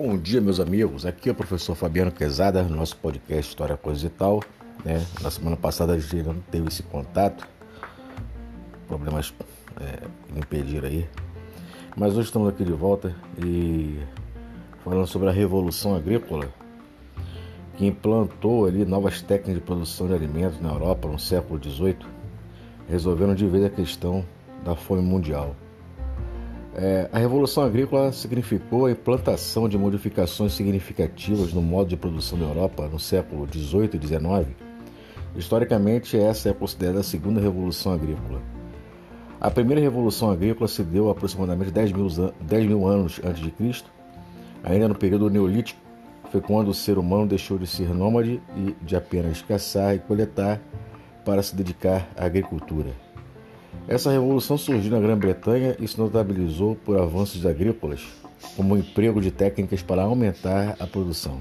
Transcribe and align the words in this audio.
Bom 0.00 0.16
dia, 0.16 0.40
meus 0.40 0.60
amigos. 0.60 1.04
Aqui 1.04 1.28
é 1.28 1.32
o 1.32 1.34
professor 1.34 1.74
Fabiano 1.74 2.12
Quezada, 2.12 2.62
no 2.62 2.76
nosso 2.76 2.96
podcast 2.98 3.48
História 3.50 3.76
Coisa 3.76 4.06
e 4.06 4.08
Tal. 4.08 4.40
Né? 4.84 5.04
Na 5.20 5.28
semana 5.28 5.56
passada 5.56 5.92
a 5.92 5.98
gente 5.98 6.22
não 6.22 6.36
teve 6.52 6.68
esse 6.68 6.84
contato, 6.84 7.44
problemas 8.86 9.34
é, 9.80 10.38
impediram 10.38 10.86
aí. 10.86 11.04
Mas 11.96 12.12
hoje 12.12 12.28
estamos 12.28 12.48
aqui 12.48 12.64
de 12.64 12.72
volta 12.72 13.12
e 13.44 13.98
falando 14.84 15.08
sobre 15.08 15.30
a 15.30 15.32
Revolução 15.32 15.96
Agrícola, 15.96 16.48
que 17.76 17.84
implantou 17.84 18.66
ali 18.66 18.84
novas 18.84 19.20
técnicas 19.20 19.56
de 19.56 19.60
produção 19.60 20.06
de 20.06 20.14
alimentos 20.14 20.60
na 20.60 20.70
Europa 20.70 21.08
no 21.08 21.18
século 21.18 21.60
XVIII, 21.60 22.06
resolvendo 22.88 23.34
de 23.34 23.48
vez 23.48 23.64
a 23.64 23.70
questão 23.70 24.24
da 24.64 24.76
fome 24.76 25.02
mundial. 25.02 25.56
É, 26.80 27.08
a 27.12 27.18
Revolução 27.18 27.64
Agrícola 27.64 28.12
significou 28.12 28.86
a 28.86 28.92
implantação 28.92 29.68
de 29.68 29.76
modificações 29.76 30.52
significativas 30.52 31.52
no 31.52 31.60
modo 31.60 31.88
de 31.88 31.96
produção 31.96 32.38
da 32.38 32.44
Europa 32.44 32.86
no 32.86 33.00
século 33.00 33.48
XVIII 33.52 33.90
e 33.94 34.06
XIX. 34.06 34.56
Historicamente, 35.34 36.16
essa 36.16 36.50
é 36.50 36.52
considerada 36.52 37.00
a 37.00 37.02
segunda 37.02 37.40
Revolução 37.40 37.92
Agrícola. 37.92 38.40
A 39.40 39.50
primeira 39.50 39.82
Revolução 39.82 40.30
Agrícola 40.30 40.68
se 40.68 40.84
deu 40.84 41.10
aproximadamente 41.10 41.72
10 41.72 41.90
mil, 41.90 42.06
10 42.42 42.66
mil 42.66 42.86
anos 42.86 43.20
antes 43.24 43.42
de 43.42 43.50
Cristo, 43.50 43.90
ainda 44.62 44.86
no 44.86 44.94
período 44.94 45.28
Neolítico, 45.28 45.80
foi 46.30 46.40
quando 46.40 46.68
o 46.68 46.74
ser 46.74 46.96
humano 46.96 47.26
deixou 47.26 47.58
de 47.58 47.66
ser 47.66 47.92
nômade 47.92 48.40
e 48.56 48.76
de 48.80 48.94
apenas 48.94 49.42
caçar 49.42 49.96
e 49.96 49.98
coletar 49.98 50.60
para 51.24 51.42
se 51.42 51.56
dedicar 51.56 52.08
à 52.16 52.24
agricultura. 52.26 53.07
Essa 53.86 54.10
revolução 54.10 54.58
surgiu 54.58 54.90
na 54.90 55.00
Grã-Bretanha 55.00 55.76
e 55.80 55.88
se 55.88 55.98
notabilizou 55.98 56.76
por 56.76 56.98
avanços 56.98 57.46
agrícolas, 57.46 58.02
como 58.56 58.74
o 58.74 58.78
emprego 58.78 59.20
de 59.20 59.30
técnicas 59.30 59.82
para 59.82 60.02
aumentar 60.02 60.76
a 60.78 60.86
produção. 60.86 61.40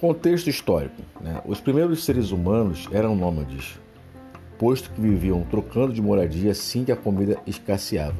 Contexto 0.00 0.48
histórico: 0.48 1.02
né? 1.20 1.42
os 1.44 1.60
primeiros 1.60 2.04
seres 2.04 2.30
humanos 2.30 2.88
eram 2.90 3.14
nômades, 3.14 3.78
posto 4.58 4.90
que 4.90 5.00
viviam 5.00 5.42
trocando 5.42 5.92
de 5.92 6.00
moradia 6.00 6.52
assim 6.52 6.84
que 6.84 6.92
a 6.92 6.96
comida 6.96 7.38
escasseava. 7.46 8.16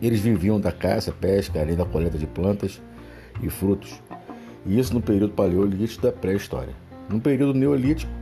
Eles 0.00 0.20
viviam 0.20 0.60
da 0.60 0.70
caça, 0.70 1.10
pesca, 1.10 1.58
além 1.60 1.74
da 1.74 1.86
coleta 1.86 2.18
de 2.18 2.26
plantas 2.26 2.82
e 3.42 3.48
frutos, 3.48 4.00
e 4.66 4.78
isso 4.78 4.92
no 4.92 5.00
período 5.00 5.32
paleolítico 5.32 6.02
da 6.02 6.12
pré-história. 6.12 6.74
No 7.08 7.20
período 7.20 7.58
neolítico, 7.58 8.12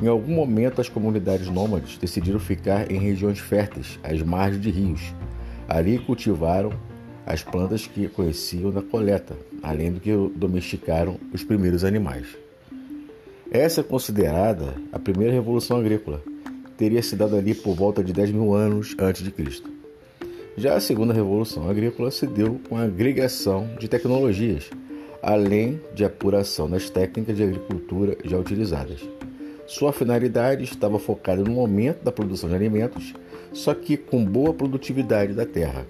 em 0.00 0.06
algum 0.06 0.32
momento, 0.34 0.80
as 0.80 0.88
comunidades 0.88 1.48
nômades 1.48 1.98
decidiram 1.98 2.38
ficar 2.38 2.90
em 2.90 2.98
regiões 2.98 3.38
férteis, 3.38 3.98
às 4.02 4.22
margens 4.22 4.62
de 4.62 4.70
rios. 4.70 5.14
Ali 5.68 5.98
cultivaram 5.98 6.72
as 7.26 7.42
plantas 7.42 7.86
que 7.86 8.08
conheciam 8.08 8.70
da 8.70 8.82
coleta, 8.82 9.36
além 9.62 9.92
do 9.92 10.00
que 10.00 10.10
domesticaram 10.34 11.18
os 11.32 11.44
primeiros 11.44 11.84
animais. 11.84 12.26
Essa 13.50 13.80
é 13.80 13.84
considerada 13.84 14.74
a 14.90 14.98
primeira 14.98 15.32
revolução 15.32 15.76
agrícola. 15.76 16.22
Teria 16.76 17.02
se 17.02 17.14
dado 17.14 17.36
ali 17.36 17.54
por 17.54 17.74
volta 17.74 18.02
de 18.02 18.12
10 18.12 18.32
mil 18.32 18.54
anos 18.54 18.96
antes 18.98 19.22
de 19.22 19.30
Cristo. 19.30 19.70
Já 20.56 20.74
a 20.74 20.80
segunda 20.80 21.14
revolução 21.14 21.68
agrícola 21.68 22.10
se 22.10 22.26
deu 22.26 22.60
com 22.68 22.76
a 22.76 22.82
agregação 22.84 23.68
de 23.78 23.88
tecnologias, 23.88 24.68
além 25.22 25.80
de 25.94 26.04
apuração 26.04 26.68
das 26.68 26.90
técnicas 26.90 27.36
de 27.36 27.42
agricultura 27.42 28.16
já 28.24 28.36
utilizadas. 28.36 29.00
Sua 29.66 29.92
finalidade 29.92 30.64
estava 30.64 30.98
focada 30.98 31.42
no 31.42 31.60
aumento 31.60 32.02
da 32.02 32.12
produção 32.12 32.48
de 32.48 32.54
alimentos, 32.54 33.14
só 33.52 33.74
que 33.74 33.96
com 33.96 34.24
boa 34.24 34.52
produtividade 34.52 35.32
da 35.34 35.46
terra. 35.46 35.86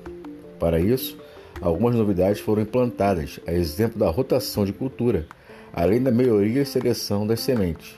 Para 0.58 0.78
isso, 0.78 1.18
algumas 1.60 1.94
novidades 1.94 2.40
foram 2.40 2.62
implantadas, 2.62 3.40
a 3.46 3.52
exemplo 3.52 3.98
da 3.98 4.10
rotação 4.10 4.64
de 4.64 4.72
cultura, 4.72 5.26
além 5.72 6.02
da 6.02 6.10
melhoria 6.10 6.62
e 6.62 6.66
seleção 6.66 7.26
das 7.26 7.40
sementes. 7.40 7.94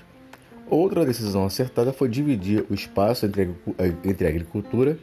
Outra 0.71 1.05
decisão 1.05 1.45
acertada 1.45 1.93
foi 1.93 2.09
dividir 2.09 2.65
o 2.71 2.75
espaço 2.75 3.27
entre, 3.27 3.51
entre 4.05 4.27
agricultura 4.27 4.97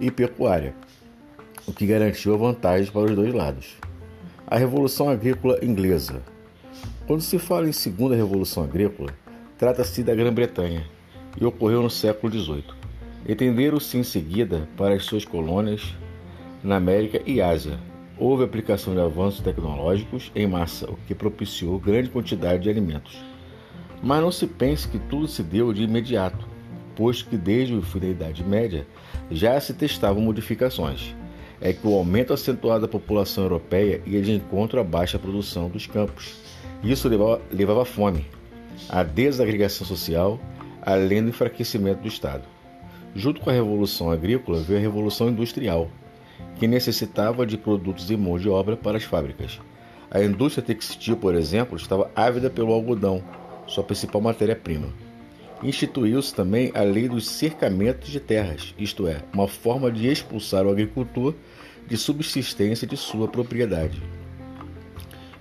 e 0.00 0.10
pecuária, 0.10 0.74
o 1.66 1.72
que 1.72 1.86
garantiu 1.86 2.36
vantagens 2.36 2.90
para 2.90 3.02
os 3.02 3.14
dois 3.14 3.32
lados. 3.32 3.76
A 4.46 4.56
Revolução 4.56 5.08
Agrícola 5.08 5.58
Inglesa. 5.62 6.20
Quando 7.06 7.20
se 7.20 7.38
fala 7.38 7.68
em 7.68 7.72
Segunda 7.72 8.16
Revolução 8.16 8.64
Agrícola, 8.64 9.10
Trata-se 9.64 10.02
da 10.02 10.14
Grã-Bretanha 10.14 10.84
e 11.40 11.44
ocorreu 11.46 11.82
no 11.82 11.88
século 11.88 12.30
XVIII. 12.30 12.64
Etenderam-se 13.26 13.96
em 13.96 14.02
seguida 14.02 14.68
para 14.76 14.92
as 14.92 15.06
suas 15.06 15.24
colônias 15.24 15.94
na 16.62 16.76
América 16.76 17.22
e 17.24 17.40
Ásia. 17.40 17.78
Houve 18.18 18.44
aplicação 18.44 18.92
de 18.92 19.00
avanços 19.00 19.40
tecnológicos 19.40 20.30
em 20.36 20.46
massa, 20.46 20.90
o 20.90 20.98
que 21.06 21.14
propiciou 21.14 21.78
grande 21.78 22.10
quantidade 22.10 22.64
de 22.64 22.68
alimentos. 22.68 23.16
Mas 24.02 24.20
não 24.20 24.30
se 24.30 24.46
pense 24.46 24.86
que 24.86 24.98
tudo 24.98 25.26
se 25.26 25.42
deu 25.42 25.72
de 25.72 25.84
imediato, 25.84 26.46
posto 26.94 27.30
que 27.30 27.36
desde 27.38 27.74
o 27.74 27.80
fim 27.80 28.00
da 28.00 28.08
Idade 28.08 28.44
Média 28.44 28.86
já 29.30 29.58
se 29.58 29.72
testavam 29.72 30.20
modificações. 30.20 31.16
É 31.58 31.72
que 31.72 31.86
o 31.86 31.94
aumento 31.94 32.34
acentuado 32.34 32.82
da 32.82 32.88
população 32.88 33.44
europeia 33.44 34.02
ia 34.04 34.20
de 34.20 34.32
encontro 34.32 34.78
à 34.78 34.84
baixa 34.84 35.18
produção 35.18 35.70
dos 35.70 35.86
campos. 35.86 36.36
Isso 36.82 37.08
levava, 37.08 37.40
levava 37.50 37.86
fome, 37.86 38.26
a 38.88 39.02
desagregação 39.02 39.86
social, 39.86 40.40
além 40.82 41.22
do 41.22 41.30
enfraquecimento 41.30 42.02
do 42.02 42.08
Estado. 42.08 42.42
Junto 43.14 43.40
com 43.40 43.50
a 43.50 43.52
Revolução 43.52 44.10
Agrícola 44.10 44.60
veio 44.60 44.78
a 44.78 44.82
Revolução 44.82 45.28
Industrial, 45.28 45.88
que 46.56 46.66
necessitava 46.66 47.46
de 47.46 47.56
produtos 47.56 48.10
e 48.10 48.16
mão 48.16 48.38
de 48.38 48.48
obra 48.48 48.76
para 48.76 48.96
as 48.96 49.04
fábricas. 49.04 49.60
A 50.10 50.22
indústria 50.22 50.64
textil, 50.64 51.16
por 51.16 51.34
exemplo, 51.34 51.76
estava 51.76 52.10
ávida 52.14 52.50
pelo 52.50 52.72
algodão, 52.72 53.22
sua 53.66 53.82
principal 53.82 54.20
matéria-prima. 54.20 54.88
Instituiu-se 55.62 56.34
também 56.34 56.70
a 56.74 56.82
lei 56.82 57.08
dos 57.08 57.26
cercamentos 57.26 58.10
de 58.10 58.20
terras, 58.20 58.74
isto 58.78 59.06
é, 59.06 59.22
uma 59.32 59.48
forma 59.48 59.90
de 59.90 60.06
expulsar 60.06 60.66
o 60.66 60.70
agricultor 60.70 61.34
de 61.86 61.96
subsistência 61.96 62.86
de 62.86 62.96
sua 62.96 63.28
propriedade. 63.28 64.02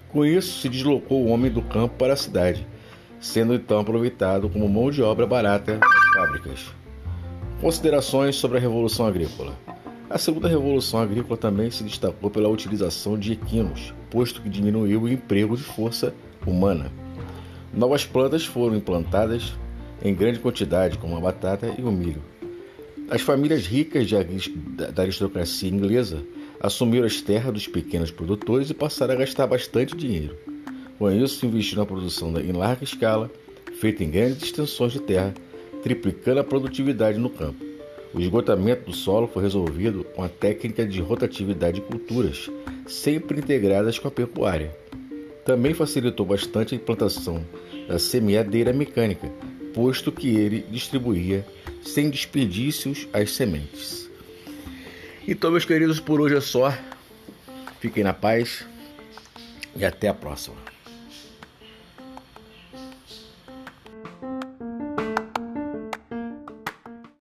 Com 0.09 0.25
isso, 0.25 0.61
se 0.61 0.69
deslocou 0.69 1.23
o 1.23 1.29
homem 1.29 1.51
do 1.51 1.61
campo 1.61 1.95
para 1.97 2.13
a 2.13 2.17
cidade, 2.17 2.65
sendo 3.23 3.53
então 3.53 3.79
aproveitado 3.79 4.49
como 4.49 4.67
mão 4.67 4.91
de 4.91 5.01
obra 5.01 5.25
barata 5.25 5.79
nas 5.79 6.13
fábricas. 6.13 6.59
Considerações 7.61 8.35
sobre 8.35 8.57
a 8.57 8.61
Revolução 8.61 9.07
Agrícola. 9.07 9.57
A 10.09 10.17
segunda 10.17 10.49
Revolução 10.49 10.99
Agrícola 10.99 11.37
também 11.37 11.71
se 11.71 11.85
destacou 11.85 12.29
pela 12.29 12.49
utilização 12.49 13.17
de 13.17 13.31
equinos, 13.31 13.93
posto 14.11 14.41
que 14.41 14.49
diminuiu 14.49 15.03
o 15.03 15.09
emprego 15.09 15.55
de 15.55 15.63
força 15.63 16.13
humana. 16.45 16.91
Novas 17.73 18.03
plantas 18.05 18.45
foram 18.45 18.75
implantadas 18.75 19.53
em 20.03 20.13
grande 20.13 20.39
quantidade, 20.39 20.97
como 20.97 21.15
a 21.15 21.21
batata 21.21 21.73
e 21.79 21.81
o 21.81 21.91
milho. 21.93 22.21
As 23.09 23.21
famílias 23.21 23.65
ricas 23.65 24.09
da 24.93 25.01
aristocracia 25.01 25.69
inglesa 25.69 26.21
assumiram 26.59 27.07
as 27.07 27.21
terras 27.21 27.53
dos 27.53 27.67
pequenos 27.67 28.11
produtores 28.11 28.69
e 28.69 28.73
passaram 28.73 29.13
a 29.13 29.17
gastar 29.17 29.47
bastante 29.47 29.95
dinheiro. 29.95 30.37
Com 30.97 31.11
isso, 31.11 31.45
investiu 31.45 31.79
na 31.79 31.85
produção 31.85 32.37
em 32.39 32.51
larga 32.51 32.83
escala, 32.83 33.31
feita 33.79 34.03
em 34.03 34.09
grandes 34.09 34.43
extensões 34.43 34.93
de 34.93 35.01
terra, 35.01 35.33
triplicando 35.81 36.39
a 36.39 36.43
produtividade 36.43 37.17
no 37.17 37.29
campo. 37.29 37.63
O 38.13 38.21
esgotamento 38.21 38.85
do 38.85 38.95
solo 38.95 39.27
foi 39.27 39.41
resolvido 39.41 40.03
com 40.03 40.23
a 40.23 40.29
técnica 40.29 40.85
de 40.85 41.01
rotatividade 41.01 41.81
de 41.81 41.87
culturas, 41.87 42.49
sempre 42.87 43.39
integradas 43.39 43.97
com 43.97 44.07
a 44.07 44.11
pecuária. 44.11 44.75
Também 45.43 45.73
facilitou 45.73 46.25
bastante 46.25 46.73
a 46.73 46.77
implantação 46.77 47.43
da 47.87 47.97
semeadeira 47.97 48.71
mecânica, 48.71 49.27
posto 49.73 50.11
que 50.11 50.29
ele 50.29 50.63
distribuía 50.69 51.45
sem 51.81 52.09
desperdícios 52.09 53.07
as 53.11 53.31
sementes. 53.31 54.09
Então, 55.27 55.51
meus 55.51 55.65
queridos, 55.65 55.99
por 55.99 56.21
hoje 56.21 56.35
é 56.35 56.41
só. 56.41 56.77
Fiquem 57.79 58.03
na 58.03 58.13
paz 58.13 58.65
e 59.75 59.83
até 59.83 60.07
a 60.07 60.13
próxima. 60.13 60.55